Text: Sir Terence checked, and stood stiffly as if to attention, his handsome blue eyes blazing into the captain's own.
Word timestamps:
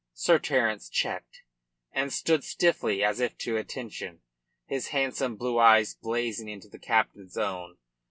Sir 0.15 0.39
Terence 0.39 0.89
checked, 0.89 1.43
and 1.91 2.11
stood 2.11 2.43
stiffly 2.43 3.03
as 3.03 3.19
if 3.19 3.37
to 3.37 3.55
attention, 3.55 4.21
his 4.65 4.87
handsome 4.87 5.35
blue 5.35 5.59
eyes 5.59 5.93
blazing 5.93 6.49
into 6.49 6.67
the 6.67 6.79
captain's 6.79 7.37
own. 7.37 7.77